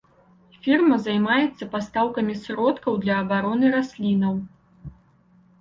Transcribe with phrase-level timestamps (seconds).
[0.67, 4.33] Фірма займаецца пастаўкамі сродкаў для абароны раслінаў.